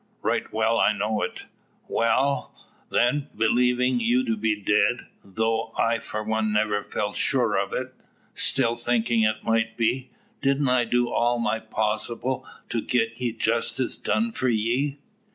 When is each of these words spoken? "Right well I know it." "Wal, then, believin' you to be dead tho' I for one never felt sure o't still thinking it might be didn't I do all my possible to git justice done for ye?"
"Right 0.23 0.51
well 0.51 0.79
I 0.79 0.93
know 0.93 1.21
it." 1.21 1.45
"Wal, 1.87 2.51
then, 2.89 3.27
believin' 3.37 3.99
you 3.99 4.25
to 4.25 4.35
be 4.35 4.59
dead 4.59 5.05
tho' 5.23 5.73
I 5.77 5.99
for 5.99 6.23
one 6.23 6.51
never 6.51 6.81
felt 6.81 7.15
sure 7.15 7.55
o't 7.59 7.93
still 8.33 8.75
thinking 8.75 9.21
it 9.21 9.43
might 9.43 9.77
be 9.77 10.09
didn't 10.41 10.69
I 10.69 10.85
do 10.85 11.11
all 11.11 11.37
my 11.37 11.59
possible 11.59 12.47
to 12.69 12.81
git 12.81 13.15
justice 13.39 13.95
done 13.95 14.31
for 14.31 14.49
ye?" 14.49 14.97